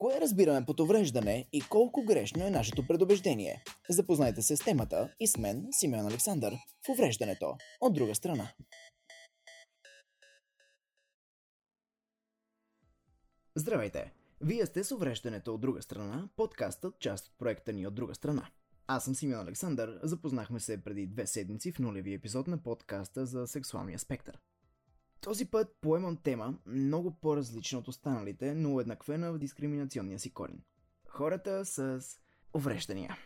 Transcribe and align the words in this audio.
Кое 0.00 0.20
разбираме 0.20 0.66
под 0.66 0.80
увреждане 0.80 1.48
и 1.52 1.60
колко 1.60 2.04
грешно 2.04 2.46
е 2.46 2.50
нашето 2.50 2.86
предубеждение? 2.86 3.64
Запознайте 3.90 4.42
се 4.42 4.56
с 4.56 4.64
темата 4.64 5.14
и 5.20 5.26
с 5.26 5.38
мен, 5.38 5.68
Симеон 5.70 6.06
Александър, 6.06 6.52
в 6.86 6.88
увреждането, 6.88 7.56
от 7.80 7.94
друга 7.94 8.14
страна. 8.14 8.52
Здравейте! 13.54 14.12
Вие 14.40 14.66
сте 14.66 14.84
с 14.84 14.92
увреждането 14.92 15.54
от 15.54 15.60
друга 15.60 15.82
страна, 15.82 16.28
подкастът, 16.36 16.98
част 16.98 17.26
от 17.26 17.38
проекта 17.38 17.72
ни 17.72 17.86
от 17.86 17.94
друга 17.94 18.14
страна. 18.14 18.50
Аз 18.86 19.04
съм 19.04 19.14
Симеон 19.14 19.46
Александър, 19.48 20.00
запознахме 20.02 20.60
се 20.60 20.84
преди 20.84 21.06
две 21.06 21.26
седмици 21.26 21.72
в 21.72 21.78
нулеви 21.78 22.14
епизод 22.14 22.46
на 22.46 22.62
подкаста 22.62 23.26
за 23.26 23.46
сексуалния 23.46 23.98
спектър. 23.98 24.38
Този 25.20 25.44
път 25.44 25.76
поемам 25.80 26.16
тема 26.16 26.58
много 26.66 27.10
по-различна 27.10 27.78
от 27.78 27.88
останалите, 27.88 28.54
но 28.54 28.74
уеднаквена 28.74 29.32
в 29.32 29.38
дискриминационния 29.38 30.18
си 30.18 30.30
корен. 30.30 30.62
Хората 31.08 31.64
с 31.64 32.00
увреждания. 32.54 33.16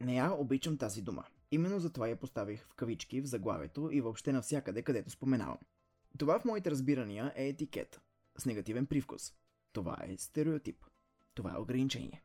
Не 0.00 0.16
я 0.16 0.32
обичам 0.32 0.78
тази 0.78 1.02
дума. 1.02 1.24
Именно 1.50 1.78
затова 1.78 2.08
я 2.08 2.16
поставих 2.16 2.66
в 2.66 2.74
кавички 2.74 3.20
в 3.20 3.26
заглавието 3.26 3.88
и 3.92 4.00
въобще 4.00 4.32
навсякъде, 4.32 4.82
където 4.82 5.10
споменавам. 5.10 5.58
Това 6.18 6.38
в 6.38 6.44
моите 6.44 6.70
разбирания 6.70 7.32
е 7.36 7.48
етикет, 7.48 8.00
с 8.38 8.46
негативен 8.46 8.86
привкус. 8.86 9.32
Това 9.72 9.96
е 10.02 10.16
стереотип. 10.16 10.84
Това 11.34 11.54
е 11.54 11.60
ограничение. 11.60 12.22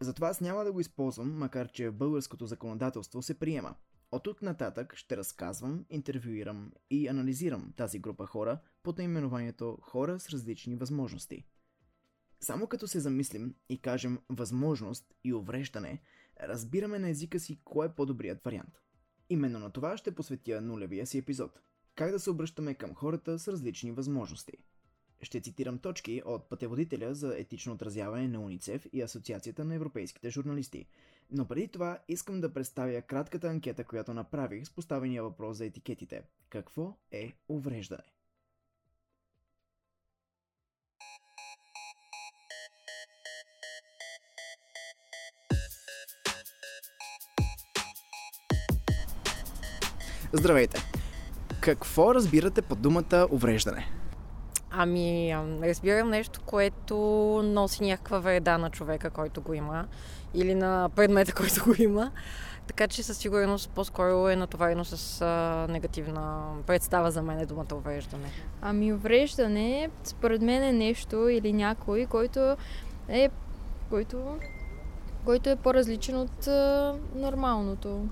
Затова 0.00 0.28
аз 0.28 0.40
няма 0.40 0.64
да 0.64 0.72
го 0.72 0.80
използвам, 0.80 1.38
макар 1.38 1.68
че 1.68 1.90
българското 1.90 2.46
законодателство 2.46 3.22
се 3.22 3.38
приема– 3.38 3.74
от 4.12 4.22
тук 4.22 4.42
нататък 4.42 4.96
ще 4.96 5.16
разказвам, 5.16 5.84
интервюирам 5.90 6.72
и 6.90 7.08
анализирам 7.08 7.72
тази 7.76 7.98
група 7.98 8.26
хора 8.26 8.58
под 8.82 8.98
наименованието 8.98 9.78
хора 9.82 10.20
с 10.20 10.28
различни 10.28 10.76
възможности. 10.76 11.44
Само 12.40 12.66
като 12.66 12.88
се 12.88 13.00
замислим 13.00 13.54
и 13.68 13.78
кажем 13.78 14.18
възможност 14.28 15.14
и 15.24 15.34
увреждане, 15.34 16.02
разбираме 16.42 16.98
на 16.98 17.08
езика 17.08 17.40
си 17.40 17.60
кой 17.64 17.86
е 17.86 17.92
по-добрият 17.92 18.44
вариант. 18.44 18.80
Именно 19.28 19.58
на 19.58 19.70
това 19.70 19.96
ще 19.96 20.14
посветя 20.14 20.60
нулевия 20.60 21.06
си 21.06 21.18
епизод. 21.18 21.60
Как 21.94 22.10
да 22.10 22.20
се 22.20 22.30
обръщаме 22.30 22.74
към 22.74 22.94
хората 22.94 23.38
с 23.38 23.48
различни 23.48 23.92
възможности– 23.92 24.52
ще 25.22 25.40
цитирам 25.40 25.78
точки 25.78 26.22
от 26.24 26.48
пътеводителя 26.48 27.14
за 27.14 27.38
етично 27.38 27.72
отразяване 27.72 28.28
на 28.28 28.40
УНИЦЕФ 28.40 28.86
и 28.92 29.02
Асоциацията 29.02 29.64
на 29.64 29.74
европейските 29.74 30.30
журналисти. 30.30 30.86
Но 31.32 31.44
преди 31.44 31.68
това 31.68 31.98
искам 32.08 32.40
да 32.40 32.52
представя 32.52 33.02
кратката 33.02 33.48
анкета, 33.48 33.84
която 33.84 34.14
направих 34.14 34.66
с 34.66 34.70
поставения 34.70 35.22
въпрос 35.22 35.56
за 35.56 35.64
етикетите. 35.64 36.22
Какво 36.48 36.96
е 37.12 37.32
увреждане? 37.48 38.02
Здравейте! 50.32 50.78
Какво 51.60 52.14
разбирате 52.14 52.62
под 52.62 52.82
думата 52.82 53.26
увреждане? 53.30 53.99
Ами, 54.70 55.36
разбирам 55.62 56.10
нещо, 56.10 56.40
което 56.46 56.96
носи 57.44 57.84
някаква 57.84 58.18
вреда 58.18 58.58
на 58.58 58.70
човека, 58.70 59.10
който 59.10 59.42
го 59.42 59.54
има, 59.54 59.86
или 60.34 60.54
на 60.54 60.90
предмета, 60.96 61.34
който 61.36 61.64
го 61.64 61.82
има. 61.82 62.10
Така 62.66 62.88
че 62.88 63.02
със 63.02 63.18
сигурност 63.18 63.70
по-скоро 63.70 64.28
е 64.28 64.36
натоварено 64.36 64.84
с 64.84 65.20
а, 65.20 65.66
негативна 65.72 66.52
представа 66.66 67.10
за 67.10 67.22
мен 67.22 67.38
е 67.38 67.46
думата 67.46 67.74
увреждане. 67.74 68.30
Ами 68.62 68.92
увреждане, 68.92 69.90
според 70.04 70.42
мен 70.42 70.62
е 70.62 70.72
нещо 70.72 71.28
или 71.28 71.52
някой, 71.52 72.06
който 72.06 72.56
е, 73.08 73.30
който, 73.88 74.36
който 75.24 75.50
е 75.50 75.56
по-различен 75.56 76.18
от 76.18 76.46
а, 76.46 76.94
нормалното. 77.14 78.06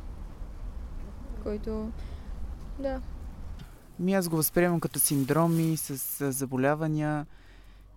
Който, 1.43 1.91
да, 2.78 3.00
ми 3.98 4.14
аз 4.14 4.28
го 4.28 4.36
възприемам 4.36 4.81
като 4.81 4.98
синдроми 4.98 5.76
с 5.76 6.32
заболявания 6.32 7.26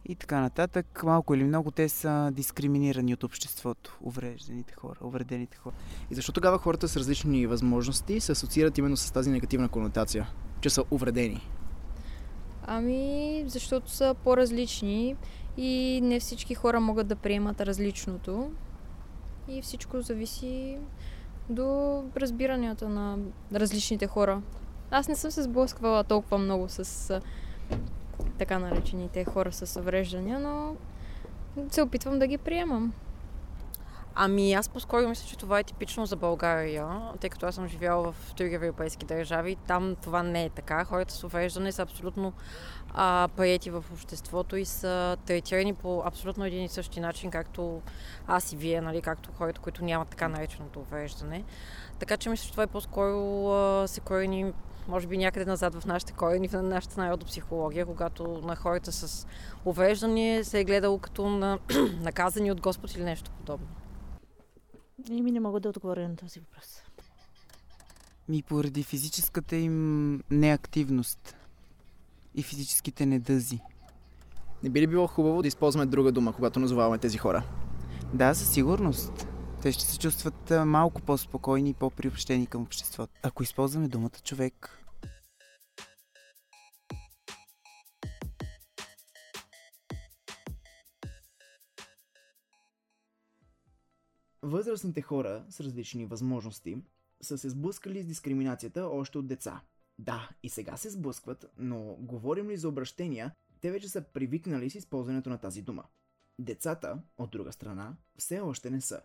и 0.06 0.16
така 0.16 0.40
нататък. 0.40 1.02
Малко 1.04 1.36
или 1.36 1.44
много 1.44 1.72
те 1.72 1.90
са 1.90 2.32
дискриминирани 2.34 3.14
от 3.14 3.24
обществото, 3.24 3.98
уврежданите 4.02 4.74
хора, 4.74 5.00
увредените 5.04 5.58
хора. 5.58 5.76
И 6.12 6.16
защо 6.16 6.32
тогава 6.32 6.58
хората 6.58 6.88
с 6.88 6.98
различни 6.98 7.48
възможности 7.48 8.20
се 8.20 8.32
асоциират 8.32 8.78
именно 8.78 8.98
с 8.98 9.12
тази 9.12 9.32
негативна 9.32 9.70
конотация, 9.70 10.30
че 10.62 10.70
са 10.70 10.84
увредени? 10.92 11.48
Ами, 12.68 13.44
защото 13.48 13.92
са 13.92 14.16
по-различни 14.24 15.16
и 15.58 16.00
не 16.04 16.20
всички 16.20 16.56
хора 16.56 16.80
могат 16.80 17.08
да 17.08 17.16
приемат 17.16 17.62
различното. 17.62 18.52
И 19.48 19.62
всичко 19.62 20.02
зависи 20.02 20.78
до 21.50 22.04
разбиранията 22.18 22.90
на 22.90 23.18
различните 23.54 24.08
хора. 24.08 24.42
Аз 24.92 25.08
не 25.08 25.16
съм 25.16 25.32
се 25.32 25.44
сблъсквала 25.44 26.04
толкова 26.04 26.38
много 26.38 26.70
с 26.70 27.22
така 28.38 28.60
наречените 28.60 29.26
хора 29.26 29.52
с 29.52 29.80
увреждания, 29.80 30.40
но 30.40 30.76
се 31.70 31.82
опитвам 31.82 32.20
да 32.20 32.28
ги 32.28 32.38
приемам. 32.38 32.94
Ами 34.16 34.54
аз 34.54 34.70
по-скоро 34.70 35.10
мисля, 35.10 35.28
че 35.28 35.38
това 35.38 35.60
е 35.60 35.64
типично 35.64 36.06
за 36.06 36.16
България, 36.16 36.88
тъй 37.20 37.30
като 37.30 37.46
аз 37.46 37.56
съм 37.56 37.68
живяла 37.68 38.12
в 38.12 38.34
други 38.38 38.56
европейски 38.56 39.06
държави. 39.06 39.58
Там 39.68 39.96
това 40.02 40.24
не 40.24 40.46
е 40.46 40.50
така. 40.50 40.86
Хората 40.86 41.14
с 41.14 41.24
увреждане 41.24 41.72
са 41.72 41.82
абсолютно 41.82 42.34
а, 42.94 43.30
приети 43.38 43.70
в 43.70 43.86
обществото 43.94 44.56
и 44.56 44.66
са 44.66 45.18
третирани 45.26 45.74
по 45.74 46.04
абсолютно 46.06 46.46
един 46.46 46.64
и 46.64 46.70
същи 46.70 47.00
начин, 47.00 47.32
както 47.32 47.82
аз 48.28 48.54
и 48.54 48.58
вие, 48.58 48.82
нали, 48.82 49.02
както 49.02 49.30
хората, 49.38 49.62
които 49.62 49.86
нямат 49.86 50.08
така 50.08 50.28
нареченото 50.28 50.80
увреждане. 50.80 51.44
Така 52.00 52.18
че 52.18 52.30
мисля, 52.30 52.46
че 52.46 52.52
това 52.52 52.64
е 52.64 52.68
по-скоро 52.68 53.48
а, 53.52 53.88
се 53.88 54.00
корени 54.00 54.54
може 54.88 55.08
би 55.08 55.18
някъде 55.18 55.46
назад 55.46 55.76
в 55.76 55.86
нашите 55.86 56.14
корени, 56.14 56.48
в 56.48 56.62
нашата 56.62 57.02
народопсихология, 57.02 57.86
когато 57.86 58.42
на 58.44 58.56
хората 58.56 58.92
с 58.92 59.28
увреждане 59.66 60.44
се 60.44 60.60
е 60.60 60.64
гледало 60.64 61.00
като 61.00 61.30
на 61.30 61.60
наказани 62.02 62.52
от 62.52 62.62
Господ 62.62 62.96
или 62.96 63.04
нещо 63.04 63.32
подобно. 63.32 63.68
И 65.10 65.22
ми 65.22 65.32
не 65.32 65.40
мога 65.40 65.60
да 65.60 65.70
отговоря 65.70 66.10
на 66.10 66.16
този 66.16 66.40
въпрос. 66.40 66.82
Ми 68.30 68.44
поради 68.44 68.84
физическата 68.84 69.56
им 69.56 70.22
неактивност 70.32 71.36
и 72.36 72.44
физическите 72.44 73.06
недъзи. 73.06 73.60
Не 74.64 74.70
би 74.70 74.82
ли 74.82 74.88
било 74.88 75.08
хубаво 75.08 75.42
да 75.42 75.48
използваме 75.48 75.86
друга 75.86 76.12
дума, 76.12 76.34
когато 76.34 76.60
назоваваме 76.60 76.98
тези 76.98 77.18
хора? 77.18 77.44
Да, 78.14 78.34
със 78.34 78.50
сигурност. 78.50 79.28
Те 79.62 79.72
ще 79.72 79.84
се 79.84 80.00
чувстват 80.00 80.52
малко 80.66 81.02
по-спокойни 81.02 81.70
и 81.70 81.74
по-приобщени 81.74 82.48
към 82.48 82.62
обществото. 82.62 83.14
Ако 83.24 83.44
използваме 83.44 83.88
думата 83.88 84.10
човек, 84.24 84.78
Възрастните 94.42 95.02
хора 95.02 95.46
с 95.50 95.60
различни 95.60 96.06
възможности 96.06 96.78
са 97.22 97.38
се 97.38 97.50
сблъскали 97.50 98.04
с 98.04 98.08
дискриминацията 98.08 98.86
още 98.86 99.18
от 99.18 99.28
деца. 99.28 99.62
Да, 100.00 100.30
и 100.44 100.50
сега 100.50 100.78
се 100.78 100.90
сблъскват, 100.90 101.46
но 101.58 101.96
говорим 102.00 102.50
ли 102.50 102.58
за 102.58 102.70
обращения, 102.70 103.36
те 103.62 103.72
вече 103.72 103.90
са 103.90 104.02
привикнали 104.02 104.70
с 104.70 104.76
използването 104.76 105.30
на 105.30 105.38
тази 105.38 105.62
дума. 105.62 105.84
Децата, 106.40 107.02
от 107.18 107.32
друга 107.32 107.52
страна, 107.52 107.96
все 108.18 108.40
още 108.40 108.70
не 108.70 108.82
са. 108.82 109.02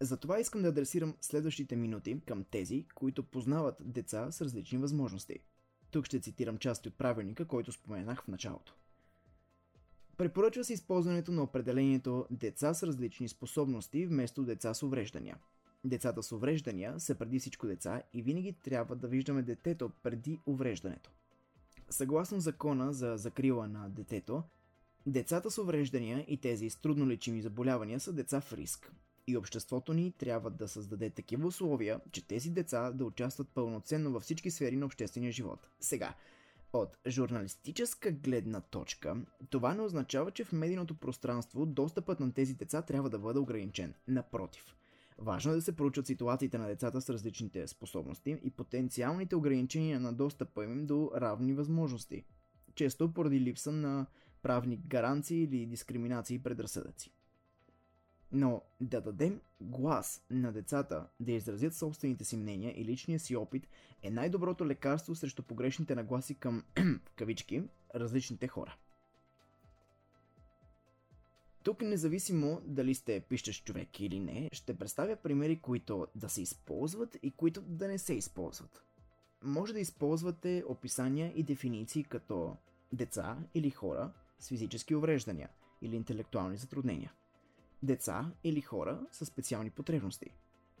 Затова 0.00 0.40
искам 0.40 0.62
да 0.62 0.68
адресирам 0.68 1.14
следващите 1.20 1.76
минути 1.76 2.20
към 2.26 2.44
тези, 2.44 2.86
които 2.94 3.22
познават 3.22 3.76
деца 3.80 4.30
с 4.30 4.40
различни 4.40 4.78
възможности. 4.78 5.38
Тук 5.90 6.06
ще 6.06 6.20
цитирам 6.20 6.58
части 6.58 6.88
от 6.88 6.94
правилника, 6.94 7.44
който 7.44 7.72
споменах 7.72 8.24
в 8.24 8.28
началото. 8.28 8.74
Препоръчва 10.16 10.64
се 10.64 10.72
използването 10.72 11.32
на 11.32 11.42
определението 11.42 12.26
деца 12.30 12.74
с 12.74 12.82
различни 12.82 13.28
способности 13.28 14.06
вместо 14.06 14.42
деца 14.42 14.74
с 14.74 14.82
увреждания. 14.82 15.36
Децата 15.84 16.22
с 16.22 16.32
увреждания 16.32 17.00
са 17.00 17.14
преди 17.14 17.38
всичко 17.38 17.66
деца 17.66 18.02
и 18.12 18.22
винаги 18.22 18.52
трябва 18.52 18.96
да 18.96 19.08
виждаме 19.08 19.42
детето 19.42 19.90
преди 20.02 20.40
увреждането. 20.46 21.10
Съгласно 21.90 22.40
закона 22.40 22.92
за 22.92 23.16
закрила 23.16 23.68
на 23.68 23.88
детето, 23.88 24.42
децата 25.06 25.50
с 25.50 25.58
увреждания 25.58 26.24
и 26.28 26.36
тези 26.36 26.70
с 26.70 26.76
трудно 26.76 27.08
лечими 27.08 27.42
заболявания 27.42 28.00
са 28.00 28.12
деца 28.12 28.40
в 28.40 28.52
риск. 28.52 28.92
И 29.26 29.36
обществото 29.36 29.92
ни 29.92 30.12
трябва 30.12 30.50
да 30.50 30.68
създаде 30.68 31.10
такива 31.10 31.46
условия, 31.46 32.00
че 32.10 32.26
тези 32.26 32.50
деца 32.50 32.92
да 32.92 33.04
участват 33.04 33.48
пълноценно 33.48 34.10
във 34.10 34.22
всички 34.22 34.50
сфери 34.50 34.76
на 34.76 34.86
обществения 34.86 35.32
живот. 35.32 35.68
Сега, 35.80 36.14
от 36.72 36.98
журналистическа 37.06 38.12
гледна 38.12 38.60
точка, 38.60 39.16
това 39.50 39.74
не 39.74 39.82
означава, 39.82 40.30
че 40.30 40.44
в 40.44 40.52
медийното 40.52 40.94
пространство 40.94 41.66
достъпът 41.66 42.20
на 42.20 42.32
тези 42.32 42.54
деца 42.54 42.82
трябва 42.82 43.10
да 43.10 43.18
бъде 43.18 43.38
ограничен. 43.38 43.94
Напротив. 44.08 44.76
Важно 45.18 45.52
е 45.52 45.54
да 45.54 45.62
се 45.62 45.76
проучат 45.76 46.06
ситуациите 46.06 46.58
на 46.58 46.66
децата 46.66 47.00
с 47.00 47.10
различните 47.10 47.68
способности 47.68 48.38
и 48.42 48.50
потенциалните 48.50 49.36
ограничения 49.36 50.00
на 50.00 50.12
достъпа 50.12 50.64
им 50.64 50.86
до 50.86 51.10
равни 51.16 51.54
възможности. 51.54 52.24
Често 52.74 53.12
поради 53.12 53.40
липса 53.40 53.72
на 53.72 54.06
правни 54.42 54.76
гаранции 54.76 55.42
или 55.42 55.66
дискриминации 55.66 56.34
и 56.34 56.42
предразсъдъци. 56.42 57.12
Но 58.32 58.62
да 58.80 59.00
дадем 59.00 59.40
глас 59.60 60.22
на 60.30 60.52
децата 60.52 61.06
да 61.20 61.32
изразят 61.32 61.74
собствените 61.74 62.24
си 62.24 62.36
мнения 62.36 62.80
и 62.80 62.84
личния 62.84 63.20
си 63.20 63.36
опит 63.36 63.68
е 64.02 64.10
най-доброто 64.10 64.66
лекарство 64.66 65.14
срещу 65.14 65.42
погрешните 65.42 65.94
нагласи 65.94 66.34
към, 66.34 66.64
в 67.06 67.14
кавички, 67.16 67.62
различните 67.94 68.48
хора. 68.48 68.76
Тук, 71.62 71.82
независимо 71.82 72.60
дали 72.64 72.94
сте 72.94 73.20
пищещ 73.20 73.66
човек 73.66 74.00
или 74.00 74.20
не, 74.20 74.50
ще 74.52 74.78
представя 74.78 75.16
примери, 75.16 75.58
които 75.58 76.06
да 76.14 76.28
се 76.28 76.42
използват 76.42 77.16
и 77.22 77.30
които 77.30 77.62
да 77.62 77.88
не 77.88 77.98
се 77.98 78.14
използват. 78.14 78.84
Може 79.42 79.72
да 79.72 79.80
използвате 79.80 80.64
описания 80.68 81.32
и 81.34 81.42
дефиниции 81.42 82.04
като 82.04 82.56
деца 82.92 83.38
или 83.54 83.70
хора 83.70 84.12
с 84.38 84.48
физически 84.48 84.94
увреждания 84.94 85.48
или 85.82 85.96
интелектуални 85.96 86.56
затруднения. 86.56 87.12
Деца 87.84 88.32
или 88.44 88.60
хора 88.60 89.00
с 89.12 89.26
специални 89.26 89.70
потребности. 89.70 90.30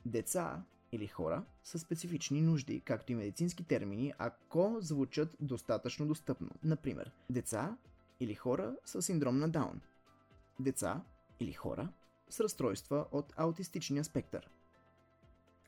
Деца 0.06 0.62
или 0.92 1.06
хора 1.06 1.44
с 1.62 1.78
специфични 1.78 2.40
нужди, 2.40 2.80
както 2.80 3.12
и 3.12 3.14
медицински 3.14 3.64
термини, 3.64 4.12
ако 4.18 4.76
звучат 4.80 5.36
достатъчно 5.40 6.06
достъпно. 6.06 6.50
Например, 6.62 7.12
деца 7.30 7.76
или 8.20 8.34
хора 8.34 8.76
с 8.84 9.02
синдром 9.02 9.38
на 9.38 9.48
Даун– 9.48 9.80
деца 10.60 11.02
или 11.40 11.52
хора 11.52 11.88
с 12.30 12.40
разстройства 12.40 13.06
от 13.12 13.32
аутистичния 13.36 14.04
спектър. 14.04 14.50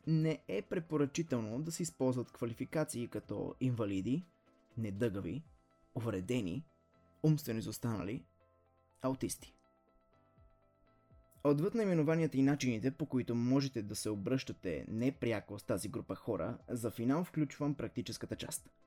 Не 0.06 0.43
е 0.49 0.62
препоръчително 0.62 1.62
да 1.62 1.73
се 1.73 1.83
използват 1.83 2.33
квалификации 2.33 3.09
като 3.09 3.55
инвалиди, 3.61 4.25
недъгави, 4.79 5.43
увредени, 5.94 6.65
умствено 7.23 7.59
изостанали, 7.59 8.25
аутисти. 9.03 9.56
Отвъд 11.47 11.75
наименованията 11.75 12.37
и 12.37 12.43
начините, 12.43 12.91
по 12.91 13.07
които 13.07 13.35
можете 13.35 13.83
да 13.83 13.97
се 13.97 14.11
обръщате 14.11 14.85
непряко 14.89 15.59
с 15.59 15.63
тази 15.63 15.89
група 15.89 16.15
хора, 16.15 16.59
за 16.69 16.91
финал 16.91 17.25
включвам 17.25 17.75
практическата 17.75 18.37
част– 18.37 18.71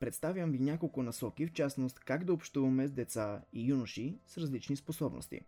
Представям 0.00 0.52
ви 0.52 0.58
няколко 0.58 1.02
насоки, 1.02 1.46
в 1.46 1.52
частност 1.52 2.00
как 2.00 2.24
да 2.24 2.32
общуваме 2.32 2.88
с 2.88 2.90
деца 2.90 3.42
и 3.52 3.70
юноши 3.70 4.18
с 4.26 4.38
различни 4.38 4.76
способности. 4.76 5.40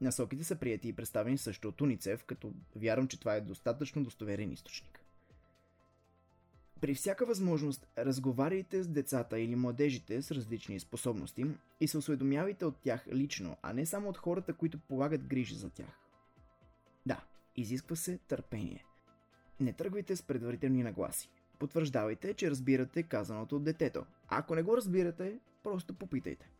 Насоките 0.00 0.44
са 0.44 0.56
прияти 0.56 0.88
и 0.88 0.92
представени 0.92 1.38
също 1.38 1.68
от 1.68 1.80
Уницев, 1.80 2.24
като 2.24 2.52
вярвам, 2.76 3.08
че 3.08 3.20
това 3.20 3.34
е 3.34 3.40
достатъчно 3.40 4.04
достоверен 4.04 4.52
източник. 4.52 4.99
При 6.80 6.94
всяка 6.94 7.26
възможност 7.26 7.86
разговаряйте 7.98 8.82
с 8.82 8.88
децата 8.88 9.40
или 9.40 9.56
младежите 9.56 10.22
с 10.22 10.30
различни 10.30 10.80
способности 10.80 11.46
и 11.80 11.88
се 11.88 11.98
осведомявайте 11.98 12.64
от 12.64 12.76
тях 12.76 13.06
лично, 13.12 13.56
а 13.62 13.72
не 13.72 13.86
само 13.86 14.08
от 14.08 14.18
хората, 14.18 14.54
които 14.54 14.78
полагат 14.78 15.26
грижи 15.26 15.54
за 15.54 15.70
тях. 15.70 15.98
Да, 17.06 17.24
изисква 17.56 17.96
се 17.96 18.18
търпение. 18.18 18.84
Не 19.60 19.72
тръгвайте 19.72 20.16
с 20.16 20.22
предварителни 20.22 20.82
нагласи. 20.82 21.30
Потвърждавайте, 21.58 22.34
че 22.34 22.50
разбирате 22.50 23.02
казаното 23.02 23.56
от 23.56 23.64
детето. 23.64 24.04
Ако 24.28 24.54
не 24.54 24.62
го 24.62 24.76
разбирате, 24.76 25.38
просто 25.62 25.94
попитайте. 25.94 26.50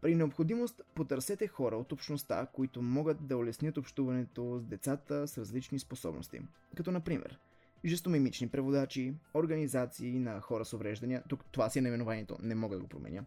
При 0.00 0.14
необходимост 0.14 0.82
потърсете 0.94 1.46
хора 1.46 1.76
от 1.76 1.92
общността, 1.92 2.46
които 2.46 2.82
могат 2.82 3.26
да 3.26 3.36
улеснят 3.36 3.76
общуването 3.76 4.58
с 4.58 4.64
децата 4.64 5.28
с 5.28 5.38
различни 5.38 5.78
способности. 5.78 6.40
Като 6.76 6.90
например, 6.90 7.38
жестомимични 7.84 8.48
преводачи, 8.48 9.14
организации 9.34 10.18
на 10.18 10.40
хора 10.40 10.64
с 10.64 10.72
увреждания, 10.72 11.22
тук 11.28 11.44
това 11.52 11.70
си 11.70 11.78
е 11.78 11.82
наименованието, 11.82 12.36
не 12.42 12.54
мога 12.54 12.76
да 12.76 12.82
го 12.82 12.88
променя, 12.88 13.24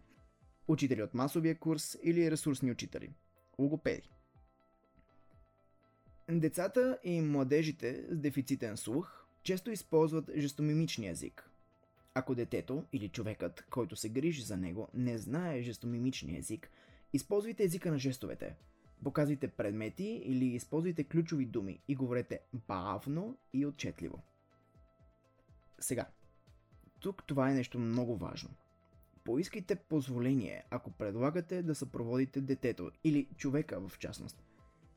учители 0.68 1.02
от 1.02 1.14
масовия 1.14 1.58
курс 1.58 1.98
или 2.02 2.30
ресурсни 2.30 2.70
учители, 2.70 3.10
логопеди. 3.58 4.10
Децата 6.30 6.98
и 7.04 7.20
младежите 7.20 8.04
с 8.10 8.18
дефицитен 8.18 8.76
слух 8.76 9.26
често 9.42 9.70
използват 9.70 10.30
жестомимичния 10.36 11.10
език. 11.10 11.50
Ако 12.14 12.34
детето 12.34 12.84
или 12.92 13.08
човекът, 13.08 13.64
който 13.70 13.96
се 13.96 14.08
грижи 14.08 14.42
за 14.42 14.56
него, 14.56 14.88
не 14.94 15.18
знае 15.18 15.62
жестомимичния 15.62 16.38
език, 16.38 16.70
използвайте 17.12 17.64
езика 17.64 17.90
на 17.90 17.98
жестовете. 17.98 18.54
Показвайте 19.04 19.48
предмети 19.48 20.22
или 20.24 20.44
използвайте 20.44 21.04
ключови 21.04 21.46
думи 21.46 21.80
и 21.88 21.94
говорете 21.94 22.40
бавно 22.68 23.36
и 23.52 23.66
отчетливо. 23.66 24.22
Сега, 25.82 26.06
тук 27.00 27.24
това 27.26 27.50
е 27.50 27.54
нещо 27.54 27.78
много 27.78 28.16
важно. 28.16 28.50
Поискайте 29.24 29.76
позволение, 29.76 30.64
ако 30.70 30.90
предлагате 30.90 31.62
да 31.62 31.74
съпроводите 31.74 32.40
детето 32.40 32.90
или 33.04 33.28
човека 33.36 33.88
в 33.88 33.98
частност– 33.98 34.42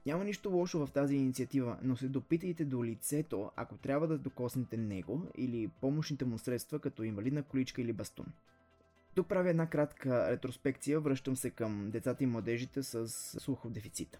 няма 0.05 0.23
нищо 0.23 0.49
лошо 0.49 0.85
в 0.85 0.91
тази 0.91 1.15
инициатива, 1.15 1.77
но 1.81 1.95
се 1.95 2.07
допитайте 2.07 2.65
до 2.65 2.83
лицето, 2.83 3.51
ако 3.55 3.77
трябва 3.77 4.07
да 4.07 4.17
докоснете 4.17 4.77
него 4.77 5.27
или 5.37 5.67
помощните 5.67 6.25
му 6.25 6.37
средства, 6.37 6.79
като 6.79 7.03
инвалидна 7.03 7.43
количка 7.43 7.81
или 7.81 7.93
бастун. 7.93 8.25
Тук 9.15 9.27
правя 9.27 9.49
една 9.49 9.69
кратка 9.69 10.31
ретроспекция, 10.31 10.99
връщам 10.99 11.35
се 11.35 11.49
към 11.49 11.89
децата 11.91 12.23
и 12.23 12.27
младежите 12.27 12.83
с 12.83 13.07
слухов 13.39 13.71
дефицит. 13.71 14.19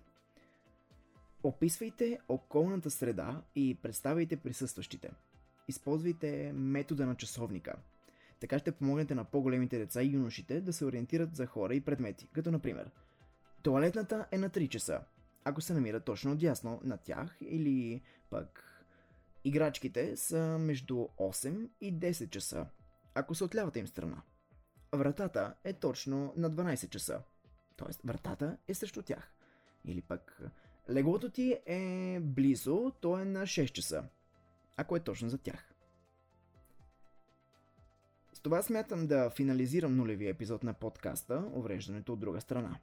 Описвайте 1.43 2.19
околната 2.27 2.91
среда 2.91 3.41
и 3.55 3.77
представяйте 3.81 4.37
присъстващите. 4.37 5.11
Използвайте 5.67 6.53
метода 6.53 7.05
на 7.05 7.15
часовника. 7.15 7.75
Така 8.39 8.59
ще 8.59 8.71
помогнете 8.71 9.15
на 9.15 9.23
по-големите 9.23 9.77
деца 9.77 10.03
и 10.03 10.11
юношите 10.11 10.61
да 10.61 10.73
се 10.73 10.85
ориентират 10.85 11.35
за 11.35 11.45
хора 11.45 11.75
и 11.75 11.81
предмети, 11.81 12.27
като 12.33 12.51
например 12.51 12.91
Туалетната 13.63 14.25
е 14.31 14.37
на 14.37 14.49
3 14.49 14.69
часа, 14.69 15.01
ако 15.43 15.61
се 15.61 15.73
намира 15.73 15.99
точно 15.99 16.31
отясно 16.31 16.81
на 16.83 16.97
тях 16.97 17.37
или 17.41 18.01
пък 18.29 18.63
играчките 19.43 20.17
са 20.17 20.57
между 20.59 20.95
8 20.95 21.69
и 21.81 21.99
10 21.99 22.29
часа, 22.29 22.65
ако 23.15 23.35
са 23.35 23.45
от 23.45 23.55
лявата 23.55 23.79
им 23.79 23.87
страна. 23.87 24.21
Вратата 24.91 25.53
е 25.63 25.73
точно 25.73 26.33
на 26.37 26.51
12 26.51 26.89
часа, 26.89 27.21
т.е. 27.77 28.07
вратата 28.07 28.57
е 28.67 28.73
срещу 28.73 29.01
тях. 29.01 29.31
Или 29.85 30.01
пък 30.01 30.41
леглото 30.89 31.29
ти 31.29 31.57
е 31.65 32.19
близо, 32.21 32.91
то 33.01 33.19
е 33.19 33.25
на 33.25 33.41
6 33.43 33.71
часа, 33.71 34.03
ако 34.77 34.95
е 34.95 34.99
точно 34.99 35.29
за 35.29 35.37
тях. 35.37 35.71
С 38.33 38.39
това 38.39 38.61
смятам 38.61 39.07
да 39.07 39.29
финализирам 39.29 39.95
нулевия 39.95 40.29
епизод 40.29 40.63
на 40.63 40.73
подкаста 40.73 41.49
Увреждането 41.53 42.13
от 42.13 42.19
друга 42.19 42.41
страна. 42.41 42.79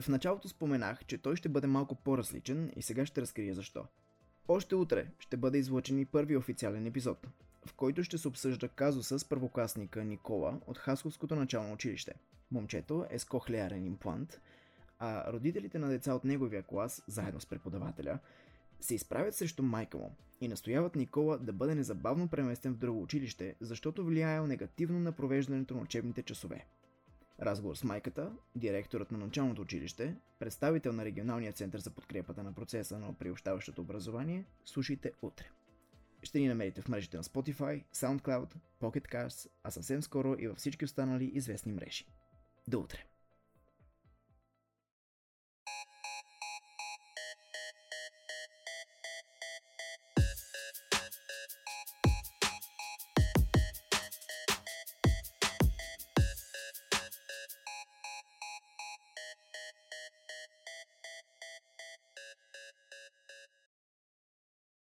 В 0.00 0.08
началото 0.08 0.48
споменах, 0.48 1.04
че 1.04 1.18
той 1.18 1.36
ще 1.36 1.48
бъде 1.48 1.66
малко 1.66 1.94
по-различен 1.94 2.72
и 2.76 2.82
сега 2.82 3.06
ще 3.06 3.20
разкрия 3.20 3.54
защо. 3.54 3.84
Още 4.48 4.74
утре 4.74 5.06
ще 5.18 5.36
бъде 5.36 5.58
излъчен 5.58 5.98
и 5.98 6.04
първи 6.04 6.36
официален 6.36 6.86
епизод, 6.86 7.26
в 7.66 7.74
който 7.74 8.04
ще 8.04 8.18
се 8.18 8.28
обсъжда 8.28 8.68
казуса 8.68 9.18
с 9.18 9.24
първокласника 9.24 10.04
Никола 10.04 10.60
от 10.66 10.78
Хасковското 10.78 11.36
начално 11.36 11.72
училище. 11.72 12.14
Момчето 12.50 13.06
е 13.10 13.18
с 13.18 13.24
кохлеарен 13.24 13.86
имплант, 13.86 14.40
а 14.98 15.32
родителите 15.32 15.78
на 15.78 15.88
деца 15.88 16.14
от 16.14 16.24
неговия 16.24 16.62
клас, 16.62 17.02
заедно 17.06 17.40
с 17.40 17.46
преподавателя, 17.46 18.18
се 18.80 18.94
изправят 18.94 19.34
срещу 19.34 19.62
майка 19.62 19.98
му 19.98 20.16
и 20.40 20.48
настояват 20.48 20.96
Никола 20.96 21.38
да 21.38 21.52
бъде 21.52 21.74
незабавно 21.74 22.28
преместен 22.28 22.74
в 22.74 22.78
друго 22.78 23.02
училище, 23.02 23.54
защото 23.60 24.04
влияел 24.04 24.46
негативно 24.46 25.00
на 25.00 25.12
провеждането 25.12 25.74
на 25.74 25.80
учебните 25.80 26.22
часове. 26.22 26.66
Разговор 27.42 27.76
с 27.76 27.84
майката, 27.84 28.32
директорът 28.56 29.10
на 29.10 29.18
началното 29.18 29.62
училище, 29.62 30.16
представител 30.38 30.92
на 30.92 31.04
регионалния 31.04 31.52
център 31.52 31.80
за 31.80 31.90
подкрепата 31.90 32.42
на 32.42 32.52
процеса 32.52 32.98
на 32.98 33.14
приобщаващото 33.14 33.80
образование, 33.80 34.44
слушайте 34.64 35.12
утре. 35.22 35.50
Ще 36.22 36.38
ни 36.38 36.48
намерите 36.48 36.80
в 36.80 36.88
мрежите 36.88 37.16
на 37.16 37.22
Spotify, 37.22 37.84
SoundCloud, 37.94 38.54
Pocket 38.80 39.12
Cast, 39.12 39.48
а 39.64 39.70
съвсем 39.70 40.02
скоро 40.02 40.36
и 40.38 40.48
във 40.48 40.58
всички 40.58 40.84
останали 40.84 41.24
известни 41.24 41.72
мрежи. 41.72 42.06
До 42.68 42.80
утре! 42.80 43.09